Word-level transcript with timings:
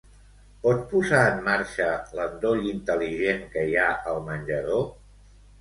Pots 0.61 0.87
posar 0.93 1.19
en 1.33 1.43
marxa 1.49 1.89
l'endoll 2.21 2.65
intel·ligent 2.71 3.47
que 3.53 3.67
hi 3.75 3.79
ha 3.83 3.87
al 4.15 4.21
menjador? 4.31 4.85